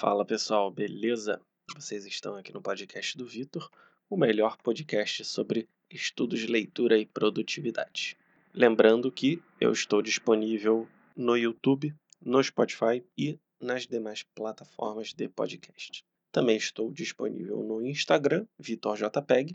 [0.00, 1.38] Fala pessoal, beleza?
[1.76, 3.70] Vocês estão aqui no podcast do Vitor,
[4.08, 8.16] o melhor podcast sobre estudos leitura e produtividade.
[8.54, 16.02] Lembrando que eu estou disponível no YouTube, no Spotify e nas demais plataformas de podcast.
[16.32, 19.54] Também estou disponível no Instagram, VitorJPEG,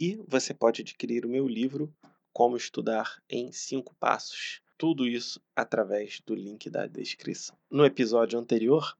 [0.00, 1.94] e você pode adquirir o meu livro
[2.32, 4.60] Como Estudar em 5 Passos.
[4.76, 7.56] Tudo isso através do link da descrição.
[7.70, 8.96] No episódio anterior,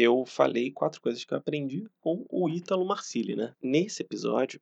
[0.00, 3.54] eu falei quatro coisas que eu aprendi com o Ítalo Marcilli, né?
[3.62, 4.60] Nesse episódio,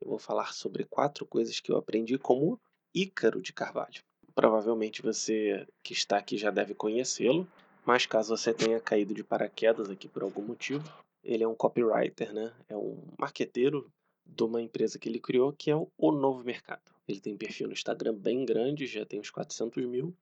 [0.00, 2.60] eu vou falar sobre quatro coisas que eu aprendi com o
[2.94, 4.02] Ícaro de Carvalho.
[4.34, 7.46] Provavelmente você que está aqui já deve conhecê-lo,
[7.84, 10.90] mas caso você tenha caído de paraquedas aqui por algum motivo,
[11.22, 12.52] ele é um copywriter, né?
[12.68, 13.90] É um marqueteiro
[14.24, 16.82] de uma empresa que ele criou, que é o Novo Mercado.
[17.06, 20.14] Ele tem perfil no Instagram bem grande, já tem uns 400 mil.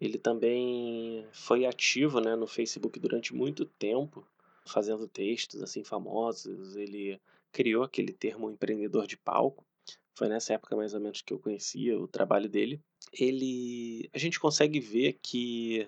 [0.00, 4.26] Ele também foi ativo né, no Facebook durante muito tempo,
[4.64, 6.74] fazendo textos assim famosos.
[6.74, 7.20] Ele
[7.52, 9.64] criou aquele termo empreendedor de palco.
[10.14, 12.80] Foi nessa época mais ou menos que eu conhecia o trabalho dele.
[13.12, 15.86] Ele, a gente consegue ver que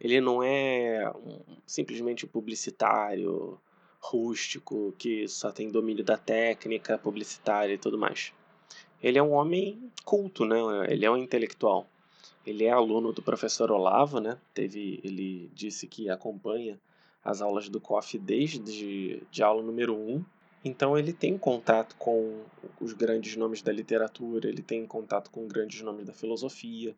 [0.00, 3.60] ele não é um, simplesmente publicitário
[4.00, 8.32] rústico que só tem domínio da técnica publicitária e tudo mais.
[9.00, 10.56] Ele é um homem culto, né?
[10.88, 11.88] Ele é um intelectual.
[12.46, 14.38] Ele é aluno do professor Olavo, né?
[14.52, 16.80] Teve, ele disse que acompanha
[17.24, 20.16] as aulas do COF desde de aula número 1.
[20.16, 20.24] Um.
[20.64, 22.42] Então ele tem contato com
[22.80, 26.94] os grandes nomes da literatura, ele tem contato com grandes nomes da filosofia.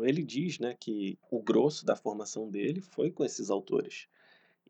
[0.00, 4.08] Ele diz né, que o grosso da formação dele foi com esses autores.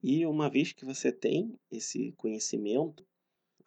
[0.02, 3.06] E uma vez que você tem esse conhecimento,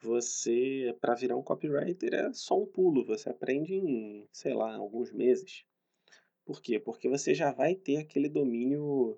[0.01, 3.05] você, para virar um copywriter, é só um pulo.
[3.05, 5.63] Você aprende em, sei lá, alguns meses.
[6.45, 6.79] Por quê?
[6.79, 9.17] Porque você já vai ter aquele domínio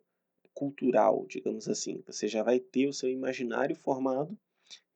[0.53, 2.01] cultural, digamos assim.
[2.07, 4.37] Você já vai ter o seu imaginário formado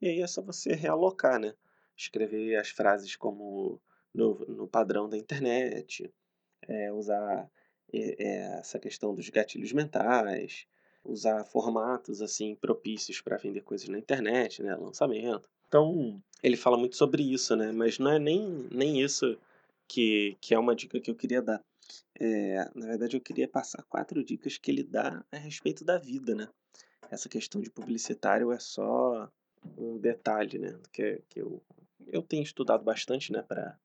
[0.02, 1.54] e aí é só você realocar, né?
[1.96, 3.80] Escrever as frases como
[4.14, 6.12] no, no padrão da internet,
[6.68, 7.50] é, usar
[7.94, 10.66] é, essa questão dos gatilhos mentais,
[11.04, 15.50] usar formatos assim propícios para vender coisas na internet, né, lançamento.
[15.68, 19.38] Então, ele fala muito sobre isso, né, mas não é nem, nem isso
[19.88, 21.64] que, que é uma dica que eu queria dar.
[22.20, 26.36] É, na verdade, eu queria passar quatro dicas que ele dá a respeito da vida,
[26.36, 26.48] né?
[27.10, 29.30] Essa questão de publicitário é só
[29.78, 30.80] um detalhe, né?
[30.92, 31.62] Que, que eu,
[32.08, 33.78] eu tenho estudado bastante, né, para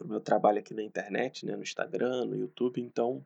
[0.00, 3.24] o meu trabalho aqui na internet, né, no Instagram, no YouTube, então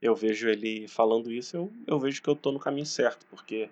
[0.00, 3.70] eu vejo ele falando isso, eu, eu vejo que eu estou no caminho certo, porque,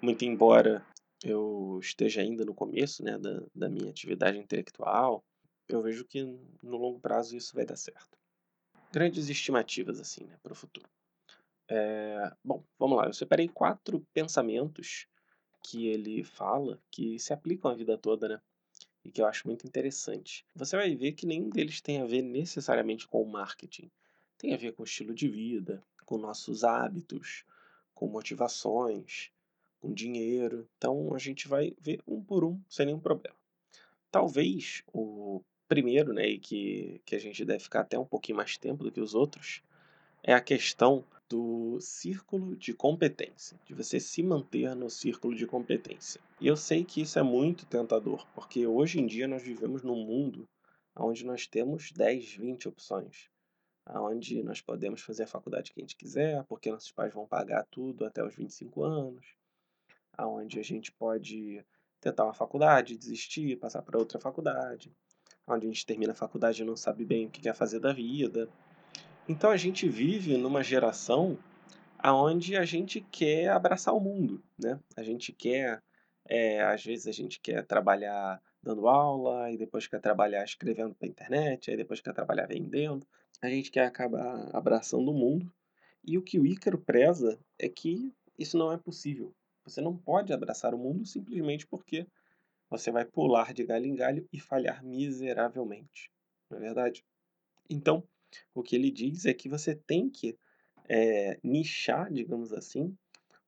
[0.00, 0.84] muito embora
[1.24, 5.24] eu esteja ainda no começo né, da, da minha atividade intelectual,
[5.68, 8.16] eu vejo que no longo prazo isso vai dar certo.
[8.92, 10.88] Grandes estimativas assim né, para o futuro.
[11.68, 13.06] É, bom, vamos lá.
[13.06, 15.06] Eu separei quatro pensamentos
[15.62, 18.40] que ele fala que se aplicam a vida toda, né?
[19.04, 20.44] E que eu acho muito interessante.
[20.54, 23.90] Você vai ver que nenhum deles tem a ver necessariamente com o marketing
[24.38, 27.44] tem a ver com estilo de vida, com nossos hábitos,
[27.94, 29.30] com motivações,
[29.80, 30.68] com dinheiro.
[30.76, 33.36] Então a gente vai ver um por um sem nenhum problema.
[34.10, 38.56] Talvez o primeiro, né, e que, que a gente deve ficar até um pouquinho mais
[38.56, 39.62] tempo do que os outros,
[40.22, 46.20] é a questão do círculo de competência, de você se manter no círculo de competência.
[46.40, 50.04] E eu sei que isso é muito tentador, porque hoje em dia nós vivemos num
[50.04, 50.48] mundo
[50.94, 53.28] onde nós temos 10, 20 opções
[53.94, 57.64] onde nós podemos fazer a faculdade que a gente quiser, porque nossos pais vão pagar
[57.70, 59.36] tudo até os 25 anos,
[60.12, 61.64] aonde a gente pode
[62.00, 64.92] tentar uma faculdade, desistir, passar para outra faculdade,
[65.46, 67.92] onde a gente termina a faculdade e não sabe bem o que quer fazer da
[67.92, 68.48] vida.
[69.28, 71.38] Então a gente vive numa geração
[71.98, 74.78] aonde a gente quer abraçar o mundo, né?
[74.96, 75.82] A gente quer,
[76.28, 81.08] é, às vezes a gente quer trabalhar dando aula, e depois quer trabalhar escrevendo para
[81.08, 83.06] internet, aí depois quer trabalhar vendendo
[83.40, 85.52] a gente quer acabar abraçando o mundo.
[86.04, 89.34] E o que o Ícaro preza é que isso não é possível.
[89.64, 92.06] Você não pode abraçar o mundo simplesmente porque
[92.68, 96.10] você vai pular de galho em galho e falhar miseravelmente.
[96.50, 97.04] Não é verdade?
[97.68, 98.06] Então,
[98.54, 100.38] o que ele diz é que você tem que
[100.88, 102.96] é, nichar, digamos assim,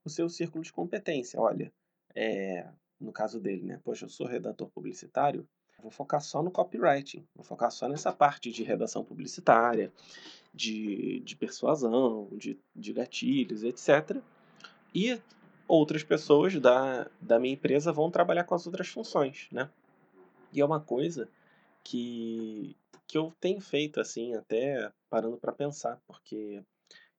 [0.04, 1.40] o seu círculo de competência.
[1.40, 1.72] Olha,
[2.14, 2.68] é,
[3.00, 3.80] no caso dele, né?
[3.84, 5.48] Poxa, eu sou redator publicitário,
[5.80, 9.92] Vou focar só no copywriting, vou focar só nessa parte de redação publicitária,
[10.52, 14.20] de, de persuasão, de, de gatilhos, etc.
[14.92, 15.20] E
[15.68, 19.70] outras pessoas da, da minha empresa vão trabalhar com as outras funções, né?
[20.52, 21.28] E é uma coisa
[21.84, 22.74] que,
[23.06, 26.64] que eu tenho feito, assim, até parando para pensar, porque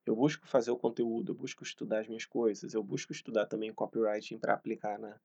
[0.06, 3.72] eu busco fazer o conteúdo, eu busco estudar as minhas coisas, eu busco estudar também
[3.72, 5.16] copywriting para aplicar na,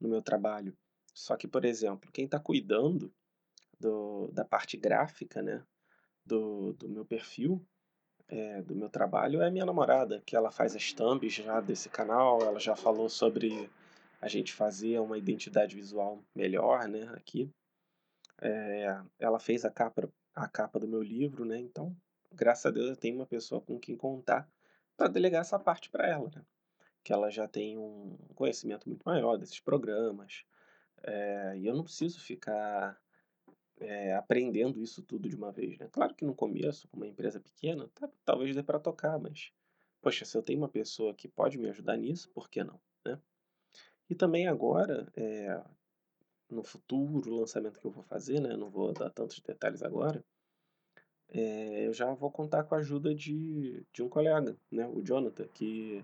[0.00, 0.76] no meu trabalho.
[1.12, 3.12] Só que, por exemplo, quem está cuidando
[3.80, 5.64] do, da parte gráfica, né,
[6.24, 7.60] do, do meu perfil,
[8.28, 12.42] é, do meu trabalho, é minha namorada, que ela faz as thumbs já desse canal,
[12.42, 13.70] ela já falou sobre
[14.20, 17.50] a gente fazer uma identidade visual melhor, né, aqui.
[18.40, 21.96] É, ela fez a capa, a capa do meu livro, né, então,
[22.32, 24.48] graças a Deus eu tenho uma pessoa com quem contar
[24.96, 26.42] para delegar essa parte para ela, né,
[27.02, 30.44] que ela já tem um conhecimento muito maior desses programas,
[31.02, 33.00] é, e eu não preciso ficar
[33.80, 35.88] é, aprendendo isso tudo de uma vez, né?
[35.90, 39.52] Claro que no começo, com uma empresa pequena, tá, talvez dê para tocar, mas,
[40.00, 43.18] poxa, se eu tenho uma pessoa que pode me ajudar nisso, por que não, né?
[44.10, 45.60] E também agora, é,
[46.50, 48.56] no futuro lançamento que eu vou fazer, né?
[48.56, 50.24] Não vou dar tantos detalhes agora.
[51.30, 54.86] É, eu já vou contar com a ajuda de, de um colega, né?
[54.88, 56.02] O Jonathan, que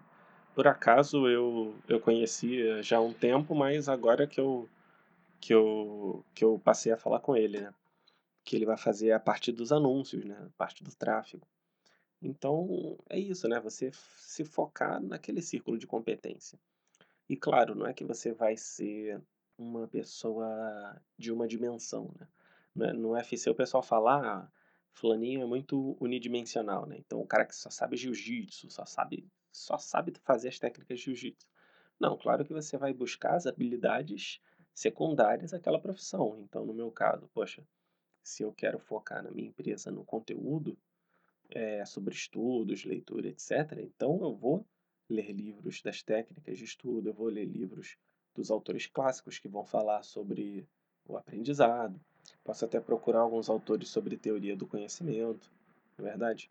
[0.55, 4.69] por acaso eu, eu conhecia já há um tempo, mas agora que eu
[5.45, 7.75] que eu, que eu passei a falar com ele, né?
[8.43, 10.35] Que ele vai fazer a parte dos anúncios, né?
[10.41, 11.47] A parte do tráfego.
[12.23, 13.61] Então, é isso, né?
[13.61, 16.59] Você se focar naquele círculo de competência.
[17.29, 19.21] E claro, não é que você vai ser
[19.59, 22.11] uma pessoa de uma dimensão,
[22.75, 22.95] né?
[22.95, 24.49] No UFC o pessoal fala, ah,
[24.95, 26.97] fulaninho é muito unidimensional, né?
[26.99, 31.05] Então o cara que só sabe jiu-jitsu, só sabe, só sabe fazer as técnicas de
[31.05, 31.47] jiu-jitsu.
[32.01, 34.41] Não, claro que você vai buscar as habilidades
[34.75, 36.37] secundárias àquela profissão.
[36.41, 37.67] Então, no meu caso, poxa,
[38.23, 40.77] se eu quero focar na minha empresa no conteúdo
[41.51, 44.67] é, sobre estudos, leitura, etc., então eu vou
[45.09, 47.97] ler livros das técnicas de estudo, eu vou ler livros
[48.35, 50.67] dos autores clássicos que vão falar sobre
[51.07, 52.01] o aprendizado.
[52.43, 55.53] Posso até procurar alguns autores sobre teoria do conhecimento,
[55.97, 56.51] não é verdade?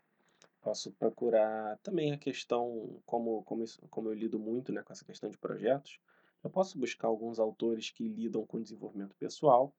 [0.62, 5.28] Posso procurar também a questão, como, como, como eu lido muito né, com essa questão
[5.28, 5.98] de projetos,
[6.44, 9.74] eu posso buscar alguns autores que lidam com desenvolvimento pessoal,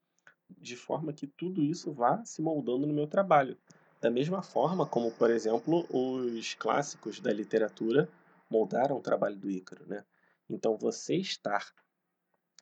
[0.50, 3.58] de forma que tudo isso vá se moldando no meu trabalho.
[4.02, 8.10] Da mesma forma como, por exemplo, os clássicos da literatura
[8.50, 9.86] moldaram o trabalho do Ícaro.
[9.88, 10.04] Né?
[10.50, 11.74] Então, você estar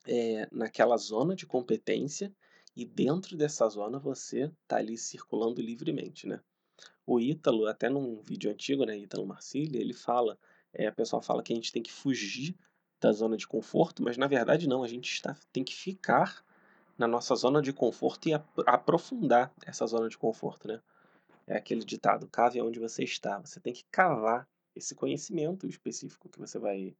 [0.06, 2.34] é, naquela zona de competência
[2.76, 6.26] e dentro dessa zona você está ali circulando livremente.
[6.26, 6.40] Né?
[7.06, 10.38] O Ítalo, até num vídeo antigo, né, Ítalo Marcília, ele fala,
[10.72, 12.56] é, a pessoa fala que a gente tem que fugir
[13.04, 16.42] da zona de conforto, mas na verdade não, a gente está, tem que ficar
[16.96, 20.80] na nossa zona de conforto e ap aprofundar essa zona de conforto, né?
[21.46, 23.38] É aquele ditado, cave onde você está.
[23.40, 26.96] Você tem que cavar esse conhecimento específico que você vai,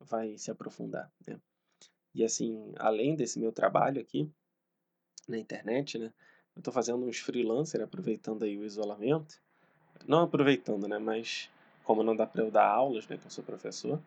[0.00, 1.38] vai se aprofundar, né?
[2.12, 4.28] E assim, além desse meu trabalho aqui
[5.28, 6.12] na internet, né?
[6.56, 9.40] Eu estou fazendo uns freelancer, aproveitando aí o isolamento.
[10.04, 10.98] Não aproveitando, né?
[10.98, 11.48] Mas
[11.84, 13.16] como não dá para eu dar aulas, né?
[13.16, 14.02] Que eu sou professor,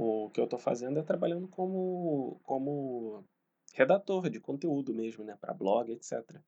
[0.00, 3.24] o que eu estou fazendo é trabalhando como, como
[3.74, 6.40] redator de conteúdo mesmo, né, para blog, etc.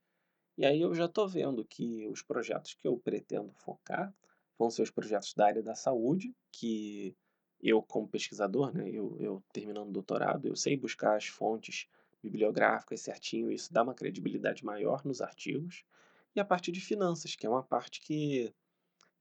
[0.57, 4.15] E aí eu já estou vendo que os projetos que eu pretendo focar
[4.57, 7.17] vão ser os projetos da área da saúde, que
[7.61, 11.89] eu, como pesquisador, né, eu, eu terminando o doutorado, eu sei buscar as fontes
[12.23, 15.85] bibliográficas certinho, isso dá uma credibilidade maior nos artigos.
[16.37, 18.55] E a parte de finanças, que é uma parte que,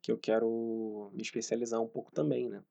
[0.03, 2.63] que eu quero me especializar um pouco também, né?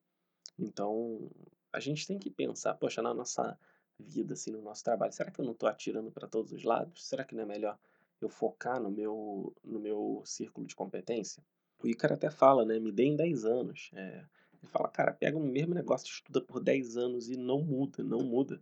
[0.59, 1.31] Então,
[1.73, 3.59] a gente tem que pensar, poxa, na nossa
[3.99, 7.07] vida, assim, no nosso trabalho, será que eu não estou atirando para todos os lados?
[7.07, 7.79] Será que não é melhor
[8.21, 11.43] eu focar no meu, no meu círculo de competência?
[11.83, 13.91] O Icaro até fala, né, me deem 10 anos.
[13.95, 14.25] É,
[14.61, 18.21] ele fala, cara, pega o mesmo negócio, estuda por 10 anos e não muda, não
[18.21, 18.61] muda.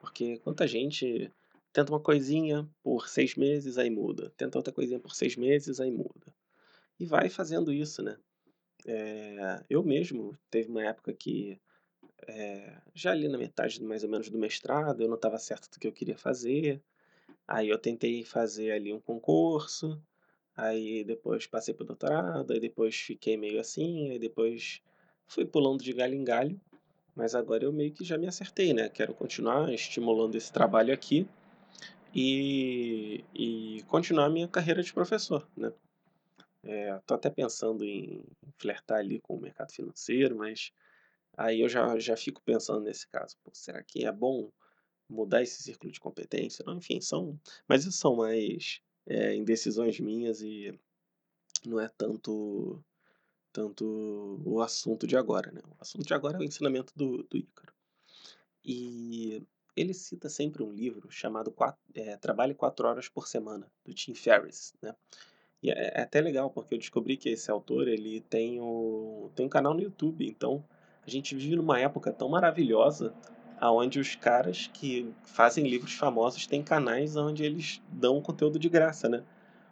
[0.00, 1.32] Porque quanta gente
[1.72, 4.32] tenta uma coisinha por seis meses, aí muda.
[4.36, 6.34] Tenta outra coisinha por seis meses, aí muda.
[6.98, 8.16] E vai fazendo isso, né?
[8.86, 11.60] É, eu mesmo, teve uma época que,
[12.26, 15.78] é, já ali na metade mais ou menos do mestrado, eu não estava certo do
[15.78, 16.80] que eu queria fazer.
[17.46, 20.00] Aí eu tentei fazer ali um concurso,
[20.56, 24.82] aí depois passei para o doutorado, aí depois fiquei meio assim, aí depois
[25.26, 26.60] fui pulando de galho em galho.
[27.16, 28.88] Mas agora eu meio que já me acertei, né?
[28.88, 31.26] Quero continuar estimulando esse trabalho aqui
[32.14, 35.72] e, e continuar a minha carreira de professor, né?
[36.62, 38.24] É, tô até pensando em
[38.58, 40.72] flertar ali com o mercado financeiro, mas
[41.36, 43.36] aí eu já, já fico pensando nesse caso.
[43.42, 44.50] Pô, será que é bom
[45.08, 46.64] mudar esse círculo de competência?
[46.66, 47.38] Não, enfim, são.
[47.68, 50.78] Mas isso são mais é, indecisões minhas e
[51.64, 52.82] não é tanto
[53.52, 55.60] tanto o assunto de agora, né?
[55.66, 57.72] O assunto de agora é o ensinamento do, do Ícaro.
[58.64, 59.42] E
[59.74, 64.14] ele cita sempre um livro chamado quatro, é, Trabalhe Quatro Horas por Semana, do Tim
[64.14, 64.94] Ferriss, né?
[65.62, 69.46] E é é até legal, porque eu descobri que esse autor, ele tem o tem
[69.46, 70.64] um canal no YouTube, então
[71.06, 73.14] a gente vive numa época tão maravilhosa,
[73.60, 79.08] aonde os caras que fazem livros famosos têm canais onde eles dão conteúdo de graça,
[79.08, 79.24] né.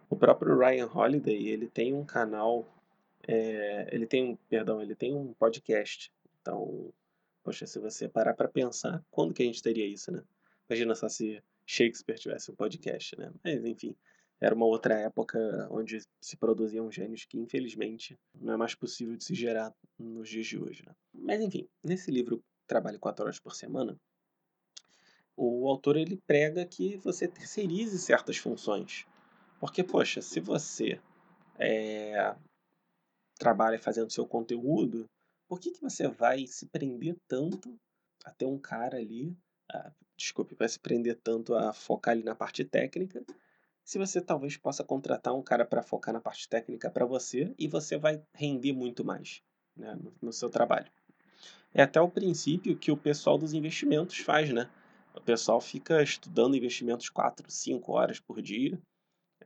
[0.08, 2.66] O próprio Ryan Holiday, ele tem um canal,
[3.26, 6.12] eh, ele tem perdão, ele tem um podcast.
[6.40, 6.92] Então,
[7.42, 10.22] poxa, se você parar para pensar, quando que a gente teria isso, né?
[10.68, 13.32] Imagina só se Shakespeare tivesse um podcast, né?
[13.44, 13.96] Mas enfim,
[14.40, 15.38] era uma outra época
[15.70, 20.46] onde se produziam gênios que infelizmente não é mais possível de se gerar nos dias
[20.46, 20.94] de hoje, né?
[21.14, 23.96] Mas enfim, nesse livro Trabalhe 4 horas por semana,
[25.36, 29.06] o autor ele prega que você terceirize certas funções.
[29.60, 31.00] Porque, poxa, se você
[31.58, 32.36] eh,
[33.38, 35.08] trabalha fazendo seu conteúdo,
[35.48, 37.78] por que que você vai se prender tanto
[38.24, 39.36] a ter um cara ali,
[39.70, 43.22] a desculpe, vai se prender tanto a focar ali na parte técnica,
[43.86, 47.68] se você talvez possa contratar um cara para focar na parte técnica para você e
[47.68, 49.40] você vai render muito mais,
[49.76, 50.90] né, no no seu trabalho.
[51.72, 54.68] É até o princípio que o pessoal dos investimentos faz, né.
[55.14, 58.76] O pessoal fica estudando investimentos 4, 5 horas por dia,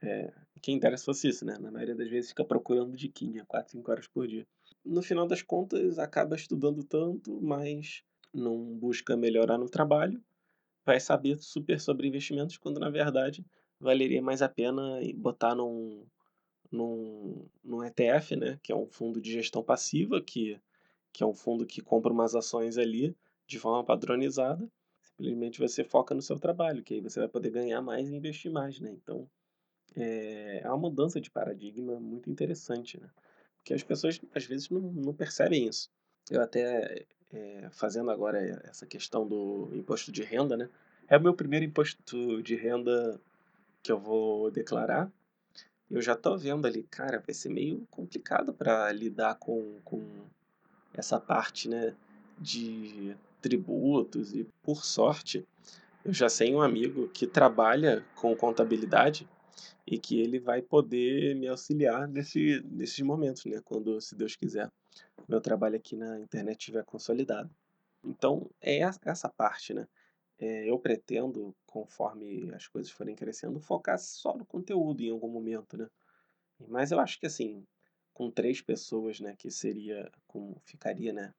[0.03, 0.33] eh,
[0.63, 3.91] quem dera se fosse isso, né, na maioria das vezes fica procurando diquinha 4, 5
[3.91, 4.47] horas por dia.
[4.83, 10.23] No final das contas acaba estudando tanto, mas não busca melhorar no trabalho,
[10.87, 13.45] vai saber super sobre investimentos, quando na verdade
[13.81, 16.07] valeria mais a pena botar num
[16.73, 20.61] num num ETF, né, que é um fundo de gestão passiva, que
[21.13, 24.71] que é um fundo que compra umas ações ali, de forma padronizada,
[25.03, 28.51] simplesmente você foca no seu trabalho, que aí você vai poder ganhar mais e investir
[28.53, 29.29] mais, né, então,
[29.97, 33.11] eh, é uma mudança de paradigma muito interessante, né,
[33.59, 35.91] porque as pessoas às vezes não não percebem isso.
[36.31, 40.69] Eu até, eh, fazendo agora essa questão do imposto de renda, né,
[41.09, 43.21] é o meu primeiro imposto de renda
[43.83, 45.11] que eu vou declarar,
[45.91, 50.03] eu já tô vendo ali, cara, vai ser meio complicado para lidar com com
[50.95, 51.95] essa parte, né,
[52.39, 55.47] de tributos e, por sorte,
[56.05, 59.29] eu já sei um amigo que trabalha com contabilidade
[59.87, 64.71] e que ele vai poder me auxiliar nesse nesses momentos, né, quando, se Deus quiser,
[65.29, 67.51] meu trabalho aqui na internet estiver consolidado.
[68.05, 69.87] Então é essa parte, né,
[70.41, 75.77] eh, eu pretendo, conforme as coisas forem crescendo, focar só no conteúdo em algum momento,
[75.79, 75.89] né.
[76.69, 77.65] Mas eu acho que assim,
[78.15, 81.35] com 3 pessoas, né, que seria como ficaria, né,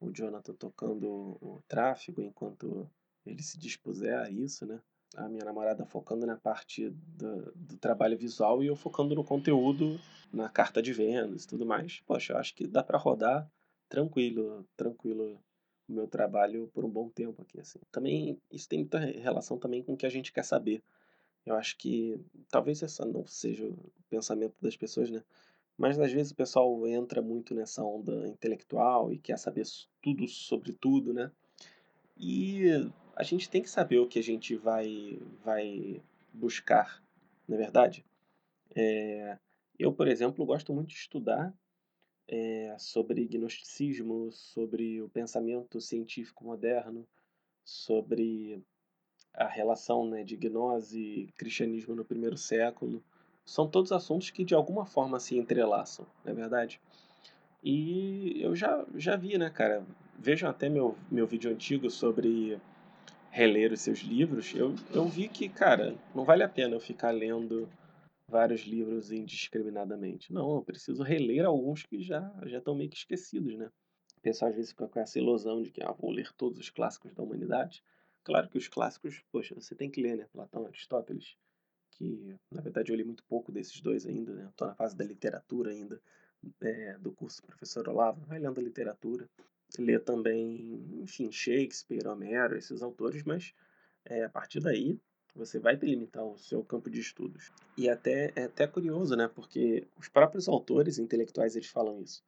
[0.00, 1.08] o Jonathan tocando
[1.40, 2.90] o tráfego enquanto
[3.26, 4.80] ele se dispuser a isso, né,
[5.16, 9.98] a minha namorada focando na parte do do trabalho visual e eu focando no conteúdo,
[10.32, 12.00] na carta de vendas e tudo mais.
[12.06, 13.50] Poxa, eu acho que dá para rodar
[13.88, 15.40] tranquilo tranquilo
[15.90, 17.80] o meu trabalho por um bom tempo aqui, assim.
[17.90, 20.82] Também isso tem muita re relação também com o que a gente quer saber.
[21.44, 22.20] Eu acho que
[22.50, 23.76] talvez essa não seja o
[24.08, 25.22] pensamento das pessoas, né,
[25.76, 29.64] mas às vezes o pessoal entra muito nessa onda intelectual e quer saber
[30.02, 31.30] tudo sobre tudo, né,
[32.16, 32.66] e
[33.16, 37.02] a gente tem que saber o que a gente vai vai buscar,
[37.48, 38.04] não é verdade?
[38.76, 39.38] Eh,
[39.78, 41.54] eu, por exemplo, gosto muito de estudar,
[42.30, 47.04] eh, sobre gnosticismo, sobre o pensamento científico moderno,
[47.64, 48.62] sobre
[49.34, 53.02] a relação, né, de gnose e cristianismo no primeiro século.
[53.44, 56.80] São todos assuntos que de alguma forma se entrelaçam, não é verdade?
[57.64, 59.84] E eu já já vi, né, cara,
[60.16, 62.60] vejam até meu meu vídeo antigo sobre
[63.30, 67.10] reler os seus livros, eu eu vi que, cara, não vale a pena eu ficar
[67.10, 67.68] lendo
[68.30, 70.32] vários livros indiscriminadamente.
[70.32, 73.70] Não, eu preciso reler alguns que já já estão meio que esquecidos, né.
[74.18, 76.70] O pessoal às vezes fica com essa ilusão de que: "Ah, vou ler todos os
[76.70, 77.84] clássicos da humanidade".
[78.24, 81.36] Claro que os clássicos, poxa, você tem que ler, né, Platão, Aristóteles,
[81.92, 85.04] que na verdade eu li muito pouco desses 2 ainda, né, tô na fase da
[85.04, 86.02] literatura ainda,
[86.62, 89.28] eh, do curso Professor Olavo, vai lendo literatura,
[89.78, 93.54] ler também, enfim, Shakespeare, Homero, esses autores, mas,
[94.06, 95.00] eh, a partir daí,
[95.34, 97.52] você vai delimitar o seu campo de estudos.
[97.76, 102.22] E até é até curioso, né, porque os próprios autores intelectuais eles falam isso.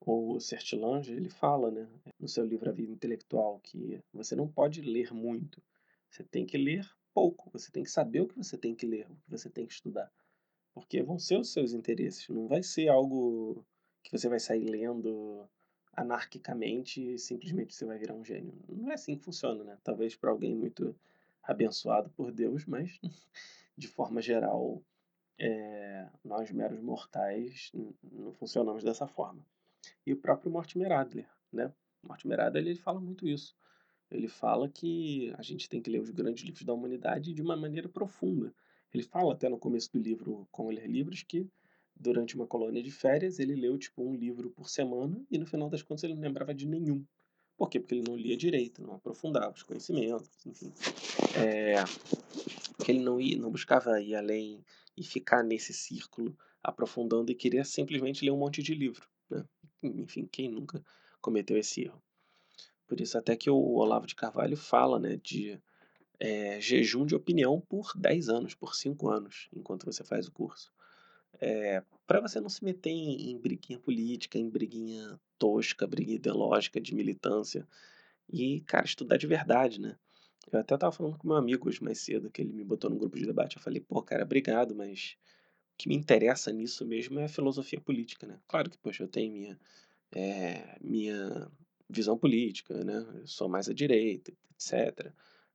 [0.00, 1.86] O Sertillanges, ele fala, né,
[2.18, 5.62] no seu livro A Vida Intelectual, que você não pode ler muito,
[6.10, 9.06] você tem que ler pouco, você tem que saber o que você tem que ler,
[9.10, 10.10] o que você tem que estudar,
[10.72, 13.64] porque vão ser os seus interesses, não vai ser algo
[14.02, 15.46] que você vai sair lendo
[15.92, 18.54] anarquicamente e simplesmente você vai virar um gênio.
[18.68, 20.96] Não é assim que funciona, né, talvez para alguém muito
[21.42, 22.98] abençoado por Deus, mas
[23.76, 24.82] de forma geral,
[25.38, 27.70] eh, nós meros mortais
[28.02, 29.44] não funcionamos dessa forma.
[30.06, 33.56] E o próprio Mortimer Adler, né, Mortimer Adler ele fala muito isso.
[34.10, 37.56] Ele fala que a gente tem que ler os grandes livros da humanidade de uma
[37.56, 38.52] maneira profunda.
[38.92, 41.48] Ele fala até no começo do livro Como Ler Livros que
[42.00, 45.68] durante uma colônia de férias, ele leu tipo um livro por semana e no final
[45.68, 47.04] das contas ele não lembrava de nenhum.
[47.60, 47.78] Por quê?
[47.78, 50.72] Porque ele não lia direito, não aprofundava os conhecimentos, enfim.
[51.36, 51.74] É,
[52.82, 54.64] que ele não ia, não buscava ir além
[54.96, 59.44] e ficar nesse círculo aprofundando e queria simplesmente ler um monte de livro, né?
[59.82, 60.82] Enfim, quem nunca
[61.20, 62.02] cometeu esse erro?
[62.88, 65.60] Por isso até que o Olavo de Carvalho fala, né, de
[66.18, 70.72] é, jejum de opinião por 10 anos, por 5 anos, enquanto você faz o curso.
[71.38, 76.78] É, para você não se meter em, em briguinha política, em briguinha tosca, briguinha ideológica,
[76.80, 77.66] de militância.
[78.28, 79.96] E, cara, estudar de verdade, né?
[80.52, 82.98] Eu até tava falando com meu amigo hoje mais cedo, que ele me botou num
[82.98, 83.56] grupo de debate.
[83.56, 85.16] Eu falei, pô, cara, obrigado, mas
[85.74, 88.38] o que me interessa nisso mesmo é a filosofia política, né?
[88.46, 89.58] Claro que, poxa, eu tenho minha,
[90.12, 91.50] é, minha
[91.88, 93.04] visão política, né?
[93.14, 95.12] Eu sou mais à direita, etc.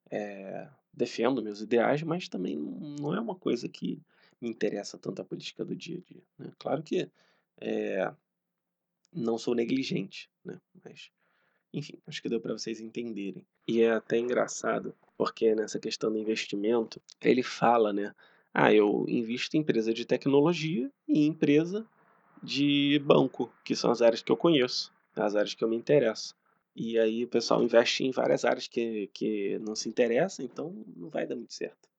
[0.09, 4.01] É, defendo meus ideais, mas também não é uma coisa que
[4.41, 6.23] me interessa tanto a política do dia a dia.
[6.37, 6.51] Né?
[6.57, 7.09] Claro que
[7.59, 8.13] é,
[9.15, 10.59] não sou negligente, né?
[10.83, 11.09] mas
[11.73, 13.45] enfim, acho que deu para vocês entenderem.
[13.67, 18.15] E é até engraçado, porque nessa questão do investimento, ele fala, né?
[18.53, 21.85] Ah, eu invisto em empresa de tecnologia e empresa
[22.41, 26.33] de banco, que são as áreas que eu conheço, as áreas que eu me interesso.
[26.73, 31.09] E aí o pessoal investe em várias áreas que, que não se interessam, então não
[31.09, 31.89] vai dar muito certo.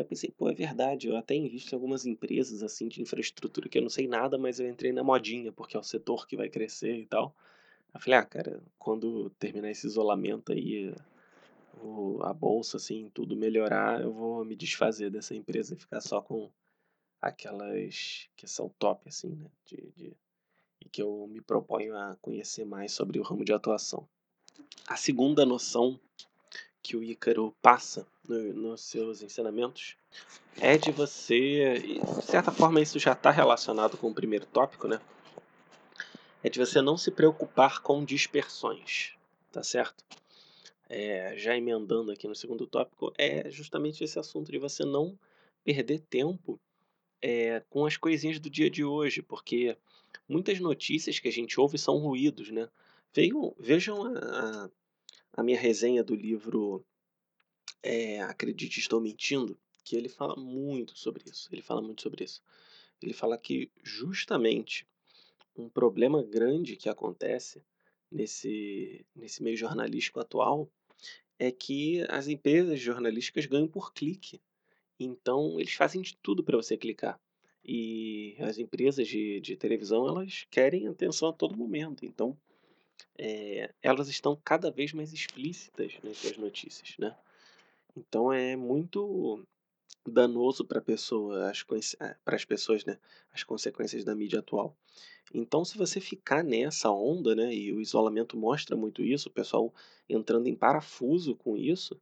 [0.00, 3.68] Aí eu pensei, pô, é verdade, eu até invisto em algumas empresas assim de infraestrutura
[3.68, 6.36] que eu não sei nada, mas eu entrei na modinha, porque é o setor que
[6.36, 7.34] vai crescer e tal.
[7.92, 10.94] Eu falei, ah, cara, quando terminar esse isolamento aí,
[11.82, 16.22] o, a bolsa, assim, tudo melhorar, eu vou me desfazer dessa empresa e ficar só
[16.22, 16.50] com
[17.20, 19.50] aquelas que são top, assim, né?
[19.66, 20.16] De, de
[20.80, 24.08] e que eu me proponho a conhecer mais sobre o ramo de atuação.
[24.88, 26.00] A segunda noção
[26.82, 29.96] que o Ícaro passa no, nos seus ensinamentos
[30.60, 35.00] é de você, de certa forma isso já está relacionado com o primeiro tópico, né?
[36.42, 39.14] É de você não se preocupar com dispersões,
[39.52, 40.04] tá certo?
[40.88, 45.16] É, já emendando aqui no segundo tópico, é justamente esse assunto de você não
[45.64, 46.58] perder tempo
[47.22, 49.76] é, com as coisinhas do dia de hoje, porque
[50.28, 52.68] muitas notícias que a gente ouve são ruídos, né?
[53.12, 54.70] Vejam, vejam a,
[55.38, 56.84] minha resenha do livro
[57.82, 61.48] é, Acredite, Estou Mentindo, que ele fala muito sobre isso.
[61.52, 62.42] Ele fala muito sobre isso.
[63.02, 64.86] Ele fala que justamente
[65.56, 67.62] um problema grande que acontece
[68.10, 70.70] nesse, nesse meio jornalístico atual
[71.38, 74.40] é que as empresas jornalísticas ganham por clique.
[74.98, 77.18] Então, eles fazem de tudo para você clicar.
[77.64, 82.04] E as empresas de, de televisão, elas querem atenção a todo momento.
[82.04, 82.36] Então,
[83.18, 87.16] é, elas estão cada vez mais explícitas nas suas notícias, né?
[87.96, 89.44] Então, é muito
[90.06, 91.64] danoso para pessoa, as,
[92.24, 92.98] para as pessoas, né?
[93.32, 94.76] As consequências da mídia atual.
[95.32, 97.54] Então, se você ficar nessa onda, né?
[97.54, 99.72] E o isolamento mostra muito isso, o pessoal
[100.08, 102.00] entrando em parafuso com isso,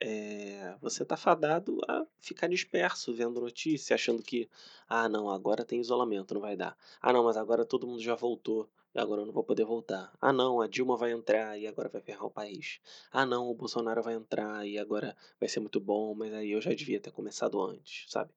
[0.00, 4.48] é, você está fadado a ficar disperso vendo notícia, achando que,
[4.88, 6.76] ah, não, agora tem isolamento, não vai dar.
[7.00, 10.12] Ah, não, mas agora todo mundo já voltou e agora eu não vou poder voltar.
[10.20, 12.80] Ah, não, a Dilma vai entrar e agora vai ferrar o país.
[13.12, 16.60] Ah, não, o Bolsonaro vai entrar e agora vai ser muito bom, mas aí eu
[16.60, 18.32] já devia ter começado antes, sabe?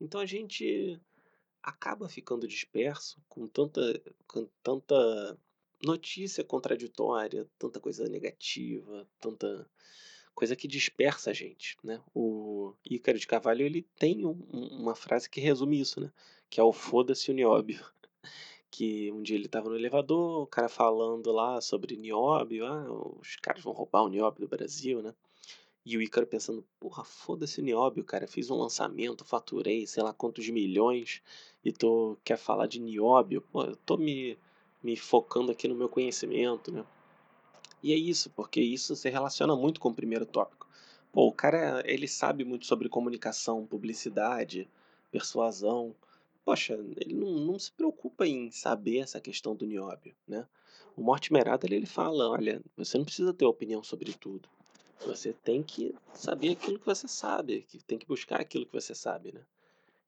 [0.00, 1.00] Então a gente
[1.62, 3.80] acaba ficando disperso com tanta,
[4.26, 5.38] com tanta
[5.84, 9.68] notícia contraditória, tanta coisa negativa, tanta
[10.36, 11.98] coisa que dispersa a gente, né?
[12.14, 16.12] O Ícaro de Carvalho, ele tem um, uma frase que resume isso, né?
[16.50, 17.82] Que é o foda-se o nióbio.
[18.68, 22.84] Que um dia ele estava no elevador, o cara falando lá sobre nióbio, ah,
[23.18, 25.14] os caras vão roubar o nióbio do Brasil, né?
[25.86, 30.12] E o Ícaro pensando, porra, foda-se o nióbio, cara, fiz um lançamento, faturei sei lá
[30.12, 31.22] quantos milhões
[31.64, 34.36] e tô, quer falar de nióbio, pô, eu tô me,
[34.82, 36.84] me focando aqui no meu conhecimento, né?
[37.82, 40.66] E é isso, porque isso se relaciona muito com o primeiro tópico.
[41.12, 44.68] Pô, o cara, ele sabe muito sobre comunicação, publicidade,
[45.10, 45.94] persuasão.
[46.44, 50.46] Poxa, ele não, não se preocupa em saber essa questão do nióbio, né?
[50.96, 54.48] O Mortimer Adler, ele fala, olha, você não precisa ter opinião sobre tudo.
[55.06, 58.94] Você tem que saber aquilo que você sabe, que tem que buscar aquilo que você
[58.94, 59.42] sabe, né?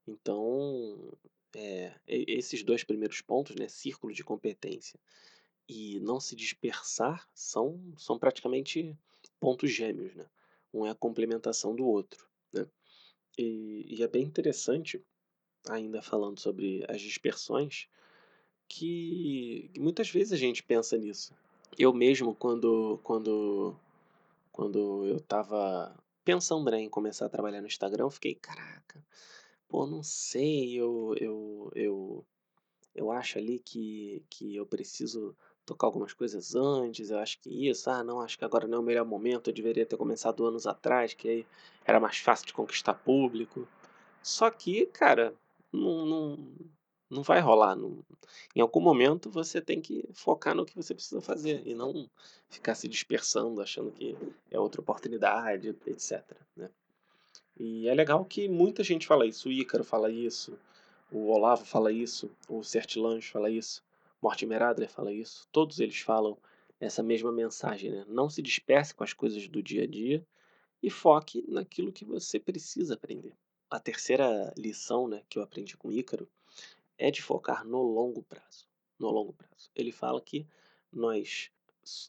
[0.07, 0.97] Então,
[1.55, 4.99] é, esses dois primeiros pontos, né, círculo de competência
[5.69, 8.97] e não se dispersar são, são praticamente
[9.41, 10.27] pontos gêmeos, né?
[10.73, 12.67] Um é a complementação do outro, né?
[13.39, 15.05] E, e é bem interessante,
[15.69, 17.89] ainda falando sobre as dispersões,
[18.69, 21.35] que muitas vezes a gente pensa nisso.
[21.79, 23.77] Eu mesmo, quando, quando,
[24.53, 29.05] quando eu estava pensando né, em começar a trabalhar no Instagram, eu fiquei, caraca,
[29.69, 32.27] Pô, não sei, eu eu eu
[32.95, 35.37] eu acho ali que que eu preciso
[35.69, 38.81] tocar algumas coisas antes, eu acho que isso, ah, não, acho que agora não é
[38.81, 41.47] o melhor momento, eu deveria ter começado anos atrás, que aí
[41.85, 43.69] era mais fácil de conquistar público.
[44.23, 45.35] Só que, cara,
[45.71, 46.39] não não
[47.11, 48.05] não vai rolar, não
[48.55, 52.09] em algum momento você tem que focar no que você precisa fazer e não
[52.49, 54.17] ficar se dispersando, achando que
[54.51, 56.71] é outra oportunidade, etcétera, né.
[57.59, 60.59] E é legal que muita gente fala isso, o Ícaro fala isso,
[61.11, 63.83] o Olavo fala isso, o Sertilange fala isso,
[64.21, 66.39] Mortimer Adler fala isso, todos eles falam
[66.81, 70.27] essa mesma mensagem, né, não se disperse com as coisas do dia a dia
[70.83, 73.37] e foque naquilo que você precisa aprender.
[73.71, 76.29] A terceira lição, né, que eu aprendi com Ícaro
[76.97, 78.67] é de focar no longo prazo,
[78.99, 79.71] no longo prazo.
[79.75, 80.47] Ele fala que
[80.93, 81.51] nós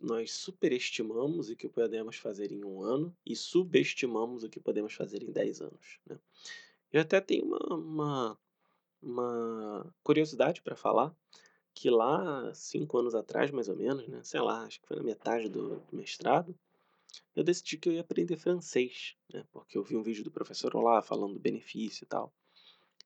[0.02, 5.24] nós superestimamos o que podemos fazer em um ano e subestimamos o que podemos fazer
[5.24, 6.20] em 10 anos, né.
[6.92, 8.38] Eu até tenho uma uma
[9.02, 11.16] uma curiosidade para falar,
[11.80, 15.04] que lá 5 anos atrás, mais ou menos, né, sei lá, acho que foi na
[15.04, 16.54] metade do do mestrado,
[17.34, 20.76] eu decidi que eu ia aprender francês, né, porque eu vi um vídeo do professor
[20.76, 22.34] Olá falando do benefício e tal.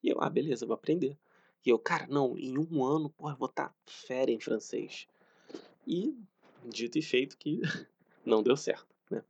[0.04, 1.16] E eu: "Ah, beleza, vou aprender".
[1.64, 5.08] E eu: "Cara, não, em um ano, porra, eu vou estar fera em francês".
[5.86, 6.18] E
[6.64, 7.62] dito e feito que
[8.26, 9.24] não deu certo, né.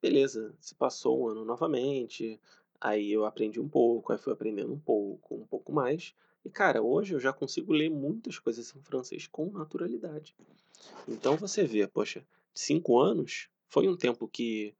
[0.00, 2.40] Beleza, se passou um ano novamente,
[2.80, 6.14] aí eu aprendi um pouco, aí fui aprendendo um pouco, um pouco mais,
[6.44, 10.34] e cara, hoje eu já consigo ler muitas coisas em francês com naturalidade.
[11.08, 14.74] Então você vê, poxa, 5 anos foi um tempo que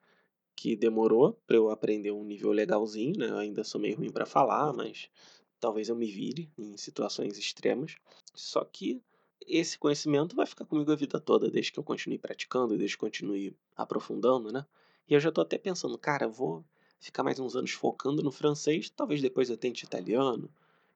[0.57, 4.25] que demorou para eu aprender um nível legalzinho, né, eu ainda sou meio ruim para
[4.25, 5.11] falar, mas
[5.59, 7.97] talvez eu me vire em situações extremas.
[8.33, 9.03] Só que
[9.47, 13.05] esse conhecimento vai ficar comigo a vida toda, desde que eu continue praticando, desde que
[13.05, 14.65] eu continue aprofundando, né.
[15.09, 16.65] E eu já estou até pensando: "Cara, vou
[17.01, 20.49] ficar mais uns anos focando no francês, talvez depois eu tente italiano,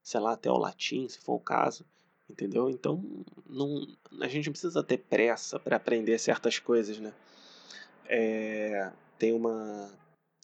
[0.08, 1.84] sei lá, até o latim, se for o caso",
[2.30, 2.70] entendeu.
[2.70, 3.02] Então
[3.46, 3.86] não
[4.22, 7.12] a gente não precisa ter pressa para aprender certas coisas, né.
[8.08, 9.90] Eh, tem uma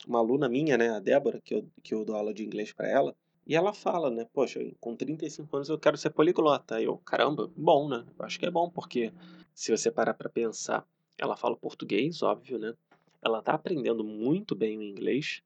[0.06, 2.88] uma aluna minha, né, a Débora, que eu que eu dou aula de inglês para
[2.88, 6.80] ela, e ela fala, né: "Poxa, com 35 anos eu quero ser poliglota".
[6.82, 8.04] Eu: "Caramba, bom, né".
[8.18, 9.12] Eu acho que é bom, porque
[9.54, 10.86] se você parar para pensar,
[11.18, 12.74] ela fala português, óbvio, né,
[13.22, 15.42] ela tá aprendendo muito bem o inglês,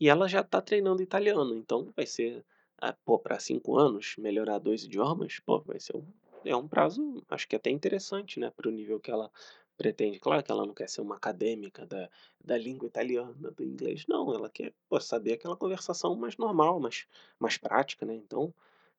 [0.00, 2.44] e ela já tá treinando italiano, então vai ser,
[2.82, 6.04] ah, pô, para 5 anos, melhorar 2 idiomas, pô, vai ser um
[6.44, 9.30] é um prazo, acho que até interessante, né, para o nível que ela
[9.76, 10.18] pretende.
[10.18, 12.10] Claro que ela não quer ser uma acadêmica da
[12.44, 17.06] da língua italiana, do inglês, não, ela quer, pô, saber aquela conversação mais normal, mais
[17.38, 18.52] mais prática, né, então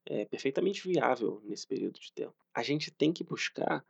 [0.06, 2.36] é perfeitamente viável nesse período de tempo.
[2.54, 3.86] A gente tem que buscar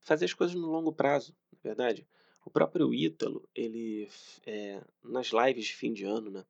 [0.00, 2.06] fazer as coisas no longo prazo, não é verdade.
[2.44, 4.08] O próprio Ítalo, ele
[4.46, 6.44] eh, nas lives de fim de ano, né,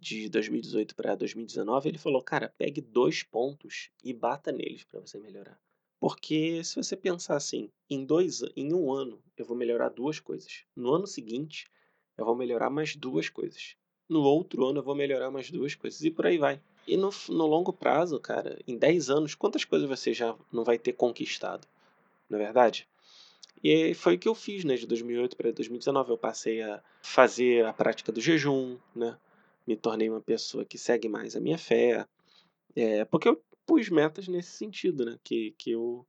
[0.00, 5.18] de 2018 para 2019, ele falou: "Cara, pegue 2 pontos e bata neles para você
[5.18, 5.58] melhorar".
[6.00, 10.20] Porque se você pensar assim, em 2 a em 1 ano eu vou melhorar 2
[10.20, 11.66] coisas, no ano seguinte
[12.16, 13.76] eu vou melhorar mais 2 coisas,
[14.08, 16.60] no outro ano eu vou melhorar mais 2 coisas e por aí vai.
[16.86, 20.78] E no no longo prazo, cara, em 10 anos, quantas coisas você já não vai
[20.78, 21.66] ter conquistado,
[22.30, 22.88] não é verdade?
[23.62, 27.66] E foi o que eu fiz, né, de 2008 para 2019, eu passei a fazer
[27.66, 29.18] a prática do jejum, né,
[29.68, 32.06] me tornei uma pessoa que segue mais a minha fé,
[32.76, 36.06] eh, porque eu pus metas nesse sentido, né, que que eu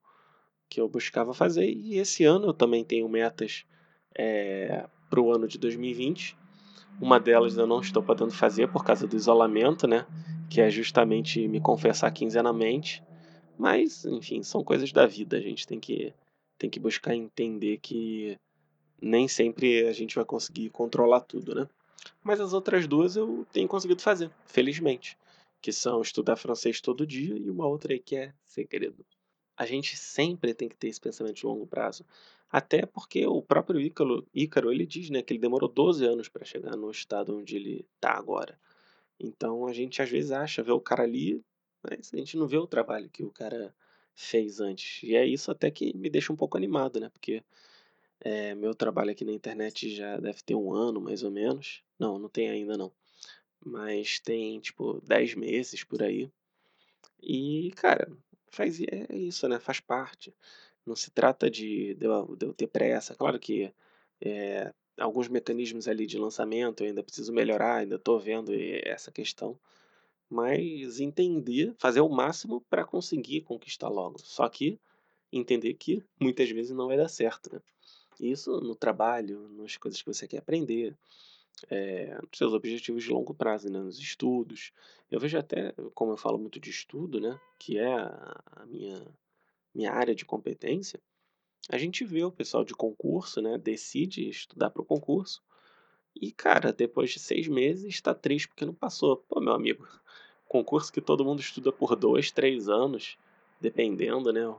[0.69, 3.65] que eu buscava fazer e esse ano eu também tenho metas,
[4.17, 6.37] eh, para o ano de 2020.
[7.01, 10.05] Uma delas eu não estou podendo fazer por causa do isolamento, né,
[10.49, 13.03] que é justamente me confessar quinzenalmente,
[13.57, 16.13] mas enfim, são coisas da vida, a gente tem que
[16.59, 18.37] tem que buscar entender que
[19.01, 21.67] nem sempre a gente vai conseguir controlar tudo, né.
[22.23, 25.17] Mas as outras 2 eu tenho conseguido fazer, felizmente,
[25.61, 29.05] que são estudar francês todo dia e uma outra aí que é segredo.
[29.57, 32.05] A gente sempre tem que ter esse pensamento de longo prazo,
[32.49, 36.45] até porque o próprio Ícalo Ícaro, ele diz, né, que ele demorou 12 anos para
[36.45, 38.59] chegar no estado onde ele tá agora.
[39.19, 41.41] Então a gente às vezes acha, vê o cara ali,
[41.83, 43.75] mas a gente não vê o trabalho que o cara
[44.15, 45.03] fez antes.
[45.03, 47.43] E é isso até que me deixa um pouco animado, né, porque,
[48.21, 51.83] eh, meu trabalho aqui na internet já deve ter 1 ano mais ou menos.
[51.99, 52.91] Não, não tem ainda não.
[53.65, 56.31] Mas tem tipo 10 meses por aí.
[57.21, 58.11] E cara,
[58.51, 60.33] faz é isso, né, faz parte.
[60.85, 63.73] Não se trata de de eu de eu ter pressa, claro que,
[64.21, 68.51] eh, alguns mecanismos ali de lançamento eu ainda preciso melhorar, ainda estou vendo,
[68.85, 69.59] essa questão,
[70.29, 74.19] mas entender, fazer o máximo para conseguir conquistar logo.
[74.19, 74.79] Só que
[75.33, 77.61] entender que muitas vezes não vai dar certo, né.
[78.19, 80.97] Isso no trabalho, nas coisas que você quer aprender,
[82.21, 84.71] nos seus objetivos de longo prazo, né, nos estudos.
[85.09, 89.05] Eu vejo até, como eu falo muito de estudo, né, que é a minha
[89.73, 90.99] minha área de competência,
[91.69, 95.43] a gente vê o pessoal de concurso, né, decide estudar para o concurso
[96.15, 99.17] e, cara, depois de 6 meses está triste porque não passou.
[99.17, 99.87] Pô, meu amigo,
[100.47, 103.17] concurso que todo mundo estuda por 2, 3 anos,
[103.61, 104.53] dependendo, né,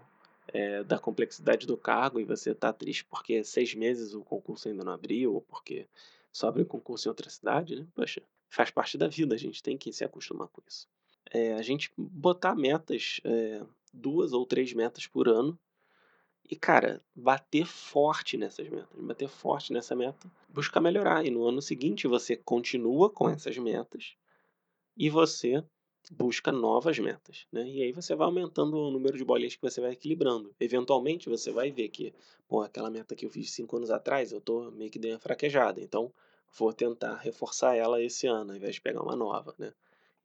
[0.48, 4.84] eh, da complexidade do cargo, e você tá triste porque 6 meses o concurso ainda
[4.84, 5.86] não abriu, ou porque
[6.32, 9.76] só abriu concurso em outra cidade, né, poxa, faz parte da vida, a gente tem
[9.78, 10.88] que se acostumar com isso.
[11.32, 13.62] Eh, a gente botar metas, eh,
[13.92, 15.58] 2 ou 3 metas por ano
[16.50, 21.24] e, cara, bater forte nessas metas, bater forte nessa meta, buscar melhorar.
[21.24, 24.16] E no ano seguinte você continua com essas metas
[24.96, 25.64] e você
[26.10, 27.66] busca novas metas, né.
[27.68, 30.52] E aí você vai aumentando o número de bolinhas que você vai equilibrando.
[30.60, 32.12] Eventualmente você vai ver que,
[32.48, 35.20] pô, aquela meta que eu fiz 5 anos atrás, eu tô meio que dei uma
[35.20, 36.12] fraquejada, então
[36.58, 39.72] vou tentar reforçar ela esse ano, ao invés de pegar uma nova, né.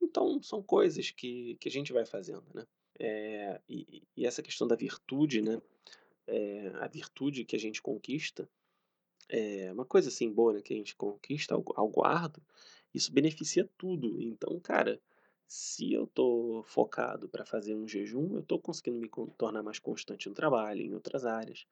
[0.02, 2.66] Então são coisas que que a gente vai fazendo, né.
[2.98, 5.60] Eh, e e essa questão da virtude, né,
[6.26, 8.48] eh, a virtude que a gente conquista,
[9.28, 12.42] é uma coisa, assim, boa, né, que a gente conquista ao ao guardo,
[12.94, 14.20] isso beneficia tudo.
[14.22, 15.00] Então, cara,
[15.46, 20.28] se eu tô focado pra fazer um jejum, eu tô conseguindo me tornar mais constante
[20.28, 21.66] no trabalho, em outras áreas.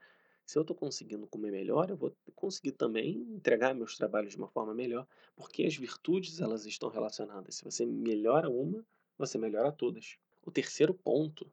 [0.46, 4.48] Se eu tô conseguindo comer melhor, eu vou conseguir também entregar meus trabalhos de uma
[4.48, 7.56] forma melhor, porque as virtudes elas estão relacionadas.
[7.56, 8.84] Se você melhora uma,
[9.18, 10.18] você melhora todas.
[10.44, 11.50] O terceiro ponto,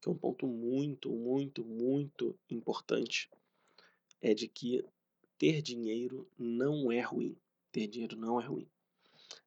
[0.00, 3.30] que é um ponto muito, muito, muito importante,
[4.20, 4.84] é de que
[5.38, 7.36] ter dinheiro não é ruim.
[7.70, 8.68] Ter dinheiro não é ruim.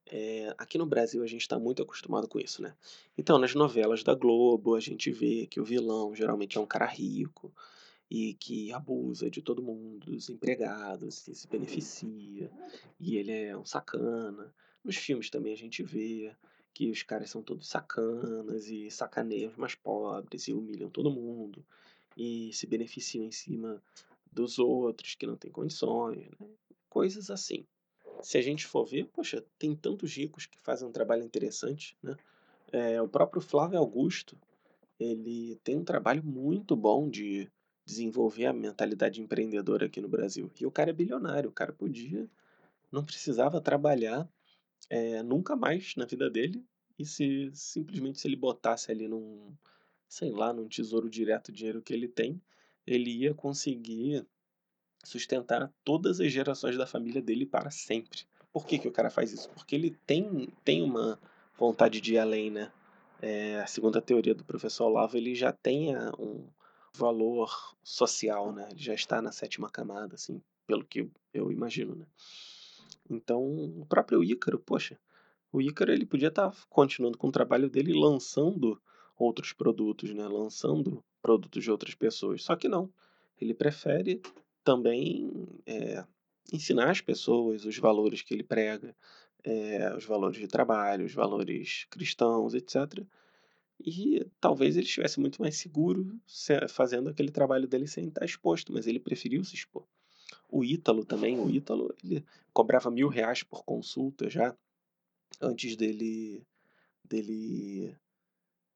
[0.07, 2.75] Eh, aqui no Brasil a gente tá muito acostumado com isso, né.
[3.17, 6.85] Então nas novelas da Globo a gente vê que o vilão geralmente é um cara
[6.85, 7.51] rico,
[8.09, 12.51] e que abusa de todo mundo, dos empregados, e se beneficia,
[12.99, 14.53] e ele é um sacana.
[14.83, 16.31] Nos filmes também a gente vê
[16.73, 21.65] que os caras são todos sacanas e sacaneiam os mais pobres e humilham todo mundo,
[22.15, 23.81] e se beneficiam em cima
[24.31, 26.47] dos outros que não têm condições, né,
[26.89, 27.65] coisas assim.
[28.25, 32.17] Se a gente for ver, poxa, tem tantos ricos que fazem um trabalho interessante, né.
[32.71, 34.35] Eh, o próprio Flávio Augusto,
[34.99, 37.47] ele tem um trabalho muito bom de
[37.85, 40.51] desenvolver a mentalidade empreendedora aqui no Brasil.
[40.59, 42.27] E o cara é bilionário, o cara podia
[42.91, 44.27] não precisava trabalhar,
[44.89, 46.65] eh, nunca mais na vida dele,
[46.97, 49.53] e se simplesmente se ele botasse ali num,
[50.09, 52.41] sei lá, num tesouro direto o dinheiro que ele tem,
[52.87, 54.25] ele ia conseguir
[55.05, 58.23] sustentar todas as gerações da família dele para sempre.
[58.51, 59.49] Por que que o cara faz isso?
[59.49, 61.19] Porque ele tem tem uma
[61.57, 62.71] vontade de ir além, né.
[63.67, 66.47] Segundo a teoria do professor Olavo, ele já tem a um
[66.93, 72.05] valor social, né, ele já está na sétima camada, assim, pelo que eu imagino, né.
[73.09, 74.97] Então, o próprio Ícaro, poxa,
[75.51, 78.81] o Ícaro ele podia estar continuando com o trabalho dele lançando
[79.17, 82.89] outros produtos, né, lançando produtos de outras pessoas, só que não,
[83.41, 84.21] ele prefere
[84.65, 85.31] também,
[85.67, 86.03] eh,
[86.51, 88.95] ensinar as pessoas os valores que ele prega,
[89.45, 93.07] eh, os valores de trabalho, os valores cristãos, etcétera.
[93.79, 98.73] E talvez ele estivesse muito mais seguro se fazendo aquele trabalho dele sem estar exposto,
[98.73, 99.85] mas ele preferiu se expor.
[100.49, 104.55] O Ítalo também, o Ítalo ele cobrava R$1000 por consulta já,
[105.41, 106.45] antes dele
[107.03, 107.95] dele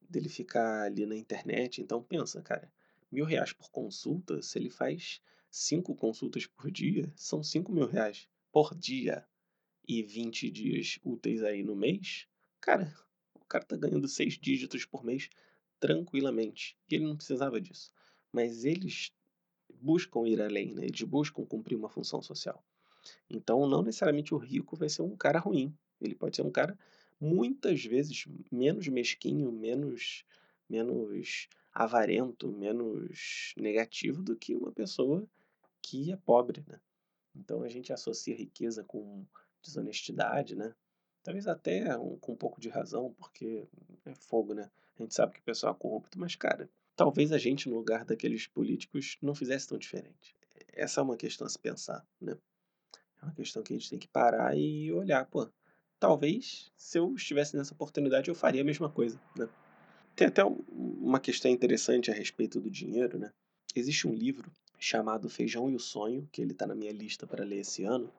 [0.10, 2.71] dele ficar ali na internet, então pensa cara,
[3.12, 9.26] R$1000 por consulta, se ele faz 5 consultas por dia, são R$5000 por dia,
[9.88, 12.28] e 20 dias úteis aí no mês,
[12.62, 12.94] cara,
[13.34, 15.30] o cara tá ganhando 6 dígitos por mês
[15.80, 17.92] tranquilamente, e ele não precisava disso.
[18.32, 19.12] Mas eles
[19.82, 22.64] buscam ir além, né, eles buscam cumprir uma função social.
[23.30, 26.78] Então não necessariamente o rico vai ser um cara ruim, ele pode ser um cara
[27.20, 30.24] muitas vezes menos mesquinho, menos
[30.70, 35.28] menos avarento, menos negativo do que uma pessoa
[35.82, 36.80] que é pobre, né.
[37.36, 39.26] Então a gente associa riqueza com
[39.62, 40.74] desonestidade, né,
[41.22, 43.68] talvez até um com um pouco de razão, porque
[44.06, 47.38] é fogo, né, a gente sabe que o pessoal é corrupto, mas cara, talvez a
[47.38, 50.36] gente no lugar daqueles políticos não fizesse tão diferente.
[50.74, 52.38] Essa é uma questão a se pensar, né.
[53.22, 55.50] É uma questão que a gente tem que parar e olhar, pô,
[56.00, 59.48] talvez se eu estivesse nessa oportunidade eu faria a mesma coisa, né.
[60.15, 60.63] Tem até um
[61.02, 63.32] uma questão interessante a respeito do dinheiro, né,
[63.76, 67.44] existe um livro chamado Feijão e o Sonho, que ele tá na minha lista pra
[67.44, 68.12] ler esse ano,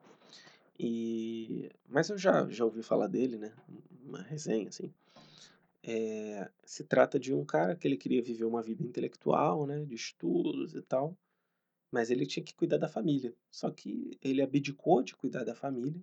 [0.78, 3.52] e mas eu já já ouvi falar dele, né,
[4.04, 4.92] uma resenha, assim.
[5.82, 9.94] Eh, se trata de um cara que ele queria viver uma vida intelectual, né, de
[9.94, 11.16] estudos e tal,
[11.90, 16.02] mas ele tinha que cuidar da família, só que ele abdicou de cuidar da família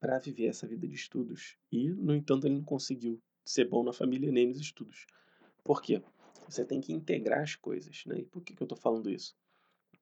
[0.00, 1.56] para viver essa vida de estudos.
[1.70, 5.06] E, no entanto, ele não conseguiu ser bom na família nem nos estudos.
[5.64, 6.02] Por quê?
[6.48, 8.20] Você tem que integrar as coisas, né?
[8.20, 9.36] E por que, que eu estou falando isso?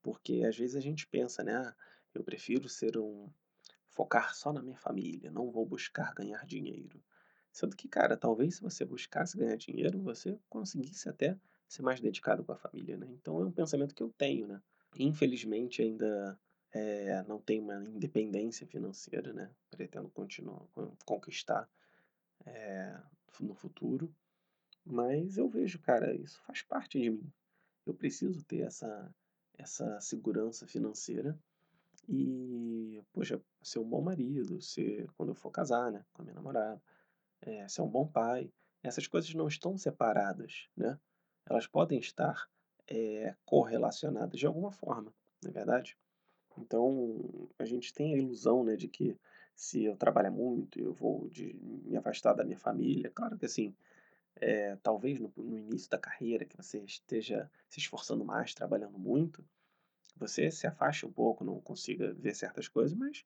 [0.07, 1.57] Porque às vezes a gente pensa, né?
[1.57, 1.75] Ah,
[2.15, 3.29] eu prefiro ser um
[3.89, 7.03] focar só na minha família, não vou buscar ganhar dinheiro.
[7.51, 12.45] Sendo que, cara, talvez se você buscasse ganhar dinheiro, você conseguisse até ser mais dedicado
[12.45, 13.09] com a família, né?
[13.11, 14.63] Então é um pensamento que eu tenho, né?
[14.97, 16.39] Infelizmente ainda
[16.73, 19.51] é, não tenho uma independência financeira, né?
[19.73, 20.63] Pretendo continuar
[21.05, 21.69] conquistar
[22.45, 22.97] é,
[23.41, 24.15] no futuro,
[24.85, 27.33] mas eu vejo, cara, isso faz parte de mim.
[27.85, 29.13] Eu preciso ter essa
[29.59, 31.39] essa segurança financeira
[32.09, 36.35] e, poxa, ser um bom marido, ser quando eu for casar, né, com a minha
[36.35, 36.81] namorada,
[37.41, 38.53] é, ser um bom pai.
[38.83, 40.99] Essas coisas não estão separadas, né?
[41.45, 42.49] Elas podem estar
[42.87, 45.97] é, correlacionadas de alguma forma, não é verdade?
[46.57, 49.19] Então, a gente tem a ilusão, né, de que
[49.55, 53.11] se eu trabalhar muito, eu vou de, me afastar da minha família.
[53.11, 53.75] Claro que assim,
[54.41, 59.45] é, talvez no, no início da carreira, que você esteja se esforçando mais, trabalhando muito,
[60.17, 63.25] você se afaste um pouco, não consiga ver certas coisas, mas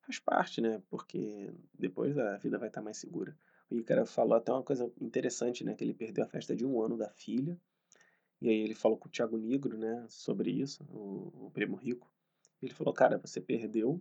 [0.00, 0.82] faz parte, né?
[0.90, 3.36] Porque depois a vida vai estar mais segura.
[3.70, 5.74] O Ícaro falou até uma coisa interessante, né?
[5.74, 7.58] Que ele perdeu a festa de um ano da filha.
[8.40, 10.04] E aí ele falou com o Thiago Negro, né?
[10.08, 12.12] Sobre isso, o, o primo rico.
[12.60, 14.00] Ele falou, cara, você perdeu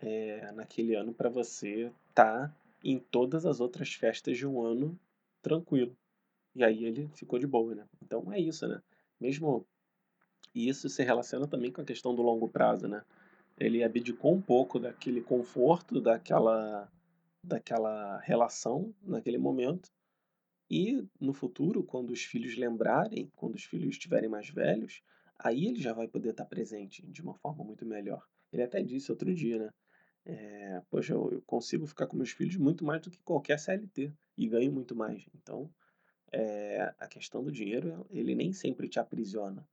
[0.00, 4.98] é, naquele ano para você estar tá em todas as outras festas de um ano
[5.42, 5.96] tranquilo.
[6.54, 7.84] E aí ele ficou de boa, né?
[8.02, 8.80] Então é isso, né?
[9.20, 9.66] Mesmo
[10.54, 13.02] e isso se relaciona também com a questão do longo prazo, né?
[13.58, 16.88] Ele abdicou um pouco daquele conforto, daquela
[17.44, 19.90] daquela relação naquele momento.
[20.70, 25.02] E no futuro, quando os filhos lembrarem, quando os filhos estiverem mais velhos,
[25.38, 28.24] aí ele já vai poder estar presente de uma forma muito melhor.
[28.52, 29.70] Ele até disse outro dia, né?
[30.24, 34.12] É, poxa, eu, eu, consigo ficar com meus filhos muito mais do que qualquer CLT
[34.36, 35.26] e ganho muito mais.
[35.34, 35.70] Então,
[36.30, 39.66] é, a questão do dinheiro, ele nem sempre te aprisiona.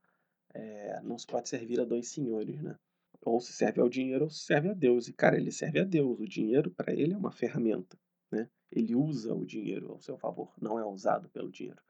[0.52, 2.76] É, não se pode servir a dois senhores, né?
[3.22, 5.08] Ou se serve ao dinheiro ou se serve a Deus.
[5.08, 6.18] E, cara, ele serve a Deus.
[6.18, 7.98] O dinheiro, para ele, é uma ferramenta,
[8.30, 8.48] né?
[8.70, 11.80] Ele usa o dinheiro ao seu favor, não é usado pelo dinheiro.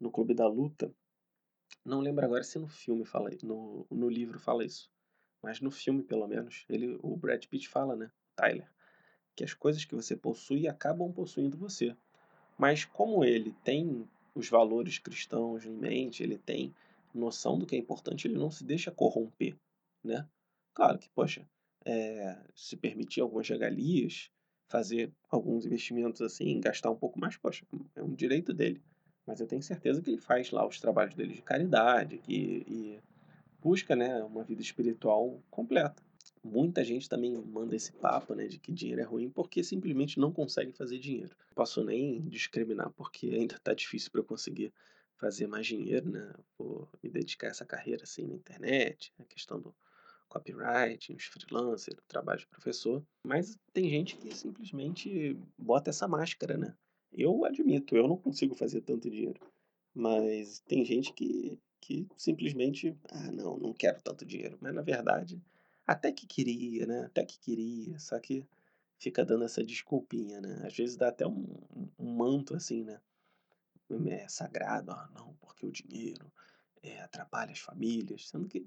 [0.00, 0.92] No Clube da Luta,
[1.84, 4.90] não lembro agora se no filme fala, no, no livro fala isso,
[5.44, 8.66] mas no filme, pelo menos, ele, o Brad Pitt fala, né, Tyler,
[9.36, 11.94] que as coisas que você possui acabam possuindo você.
[12.56, 16.74] Mas como ele tem os valores cristãos em mente, ele tem
[17.12, 19.54] noção do que é importante, ele não se deixa corromper,
[20.02, 20.26] né?
[20.72, 21.46] Claro que, poxa,
[21.84, 24.30] é, se permitir algumas regalias,
[24.66, 28.82] fazer alguns investimentos assim, gastar um pouco mais, poxa, é um direito dele.
[29.26, 32.98] Mas eu tenho certeza que ele faz lá os trabalhos dele de caridade que, e
[33.64, 36.02] busca né, uma vida espiritual completa.
[36.42, 40.30] Muita gente também manda esse papo né, de que dinheiro é ruim porque simplesmente não
[40.30, 41.34] consegue fazer dinheiro.
[41.54, 44.70] Posso nem discriminar porque ainda está difícil para eu conseguir
[45.16, 46.34] fazer mais dinheiro, né?
[46.58, 49.74] Vou me dedicar a essa carreira assim na internet, a questão do
[50.28, 53.02] copyright, os freelancers, o trabalho de professor.
[53.26, 56.76] Mas tem gente que simplesmente bota essa máscara, né?
[57.10, 59.40] Eu admito, eu não consigo fazer tanto dinheiro.
[59.94, 64.56] Mas tem gente que, que simplesmente, ah, não, não quero tanto dinheiro.
[64.60, 65.40] Mas na verdade,
[65.86, 67.04] até que queria, né?
[67.04, 68.46] Até que queria, só que
[68.98, 70.62] fica dando essa desculpinha, né?
[70.66, 71.46] Às vezes dá até um,
[71.98, 73.00] um manto assim, né?
[74.08, 76.32] É sagrado, ah, não, porque o dinheiro
[76.82, 78.66] é, atrapalha as famílias, sendo que,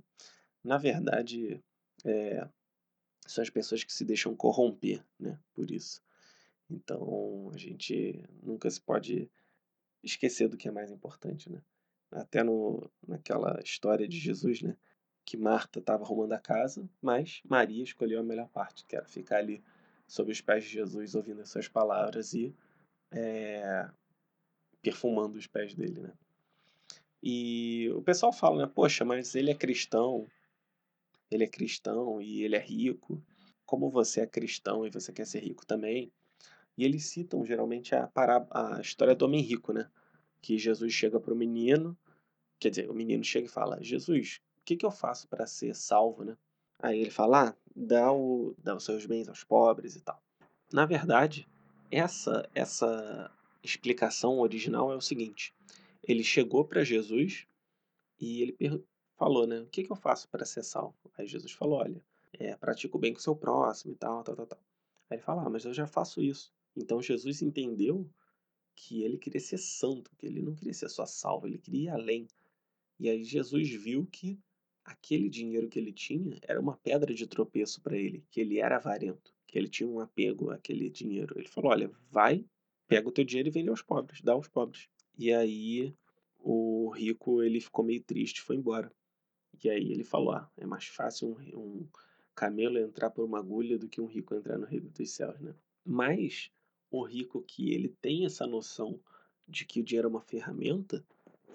[0.63, 1.59] na verdade,
[2.05, 2.47] é,
[3.25, 5.39] são as pessoas que se deixam corromper, né?
[5.55, 6.03] Por isso.
[6.69, 9.27] Então, a gente nunca se pode
[10.03, 11.63] esquecer do que é mais importante, né?
[12.11, 14.75] Até no, naquela história de Jesus, né?
[15.25, 19.37] Que Marta estava arrumando a casa, mas Maria escolheu a melhor parte, que era ficar
[19.37, 19.61] ali
[20.07, 22.55] sob os pés de Jesus, ouvindo as suas palavras e
[23.11, 23.89] é,
[24.81, 26.13] perfumando os pés dele, né?
[27.21, 28.71] E o pessoal fala, né?
[28.73, 30.25] Poxa, mas ele é cristão,
[31.29, 33.21] ele é cristão e ele é rico.
[33.65, 36.09] Como você é cristão e você quer ser rico também,
[36.77, 39.89] e eles citam geralmente a, pará a história do homem rico, né?
[40.47, 41.97] Que Jesus chega para o menino,
[42.57, 45.75] quer dizer, o menino chega e fala: Jesus, o que, que eu faço para ser
[45.75, 46.37] salvo, né?
[46.79, 50.23] Aí ele fala: ah, dá, o, dá os seus bens aos pobres e tal.
[50.71, 51.45] Na verdade,
[51.91, 53.29] essa, essa
[53.61, 55.53] explicação original é o seguinte:
[56.01, 57.45] ele chegou para Jesus
[58.17, 58.85] e ele
[59.17, 59.59] falou, né?
[59.59, 60.95] O que, que eu faço para ser salvo?
[61.17, 62.01] Aí Jesus falou: olha,
[62.31, 64.59] é, pratica o bem com o seu próximo e tal, tal, tal, tal.
[65.09, 66.53] Aí ele fala: ah, mas eu já faço isso.
[66.73, 68.09] Então Jesus entendeu
[68.77, 71.89] que ele queria ser santo, que ele não queria ser só salvo, ele queria ir
[71.89, 72.27] além.
[72.99, 74.39] E aí Jesus viu que
[74.85, 78.77] aquele dinheiro que ele tinha era uma pedra de tropeço para ele, que ele era
[78.77, 81.37] avarento, que ele tinha um apego àquele dinheiro.
[81.37, 82.45] Ele falou: Olha, vai,
[82.87, 84.87] pega o teu dinheiro e vende aos pobres, dá aos pobres.
[85.17, 85.93] E aí
[86.39, 88.91] o rico ele ficou meio triste, foi embora.
[89.63, 91.87] E aí ele falou: ah, é mais fácil um, um
[92.35, 95.55] camelo entrar por uma agulha do que um rico entrar no reino dos céus, né?
[95.83, 96.51] Mas
[96.89, 98.99] o rico que ele tem essa noção
[99.47, 101.03] de que o dinheiro é uma ferramenta,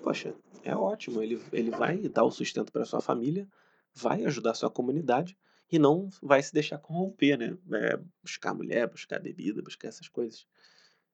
[0.02, 1.22] poxa, é ótimo.
[1.22, 3.48] Ele, ele vai dar o sustento para sua família,
[3.94, 5.36] vai ajudar sua comunidade
[5.70, 7.56] e não vai se deixar corromper, né?
[7.72, 10.46] É, buscar mulher, buscar bebida, buscar essas coisas.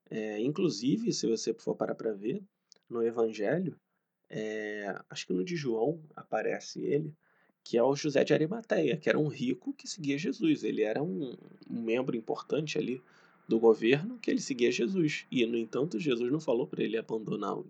[0.09, 2.43] É, inclusive, se você for parar para ver,
[2.89, 3.79] no Evangelho,
[4.29, 7.15] é, acho que no de João aparece ele,
[7.63, 10.63] que é o José de Arimateia, que era um rico que seguia Jesus.
[10.63, 11.37] Ele era um,
[11.69, 13.01] um membro importante ali
[13.49, 15.25] do governo que ele seguia Jesus.
[15.31, 17.65] E, no entanto, Jesus não falou para ele abandonar o,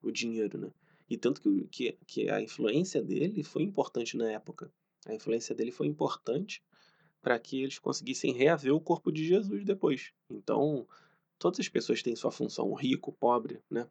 [0.00, 0.70] o, dinheiro, né?
[1.10, 4.70] E tanto que, que, que a influência dele foi importante na época.
[5.06, 6.62] A influência dele foi importante
[7.20, 10.12] para que eles conseguissem reaver o corpo de Jesus depois.
[10.30, 10.86] Então,
[11.36, 13.88] todas as pessoas têm sua função, rico, pobre, né?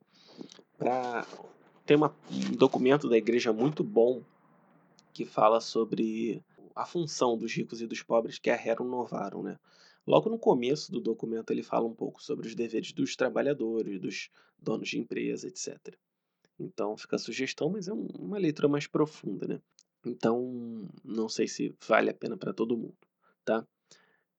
[0.78, 1.28] Pra...
[1.86, 4.24] Tem uma, um documento da igreja muito bom
[5.14, 6.42] que fala sobre
[6.74, 9.58] a função dos ricos e dos pobres, que a Rerum Novarum, né?
[10.08, 14.30] Logo no começo do documento ele fala um pouco sobre os deveres dos trabalhadores, dos
[14.58, 15.96] donos de empresa, etc.
[16.58, 19.62] Então fica a sugestão, mas é uma leitura mais profunda, né?
[20.06, 22.96] Então não sei se vale a pena para todo mundo,
[23.44, 23.68] tá?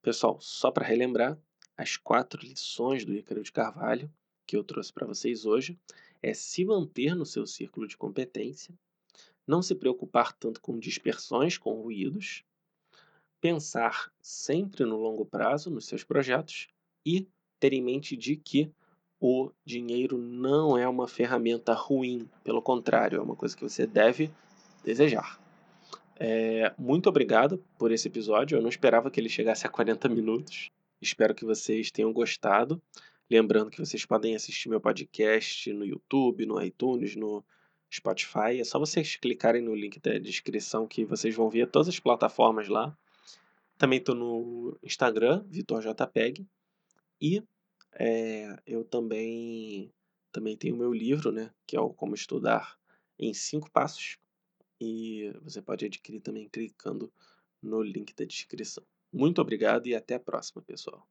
[0.01, 1.39] Pessoal, só para relembrar,
[1.77, 4.11] as quatro lições do Ícaro de Carvalho
[4.47, 5.79] que eu trouxe para vocês hoje
[6.21, 8.73] é se manter no seu círculo de competência,
[9.45, 12.43] não se preocupar tanto com dispersões, com ruídos,
[13.41, 16.67] pensar sempre no longo prazo nos seus projetos
[17.05, 17.27] e
[17.59, 18.71] ter em mente de que
[19.19, 24.31] o dinheiro não é uma ferramenta ruim, pelo contrário, é uma coisa que você deve
[24.83, 25.39] desejar.
[26.17, 28.57] É, muito obrigado por esse episódio.
[28.57, 30.69] Eu não esperava que ele chegasse a 40 minutos.
[31.01, 32.81] Espero que vocês tenham gostado.
[33.29, 37.43] Lembrando que vocês podem assistir meu podcast no YouTube, no iTunes, no
[37.93, 38.59] Spotify.
[38.59, 42.67] É só vocês clicarem no link da descrição que vocês vão ver todas as plataformas
[42.67, 42.97] lá.
[43.79, 46.45] Também estou no Instagram, VitorJPEG.
[47.21, 47.41] E
[47.93, 49.89] é, eu também,
[50.33, 51.49] também tenho meu livro, né?
[51.65, 52.77] Que é o Como Estudar
[53.17, 54.17] em 5 Passos.
[54.81, 57.09] E você pode adquirir também clicando
[57.63, 58.85] no link da descrição.
[59.13, 61.07] Muito obrigado e até a próxima, pessoal.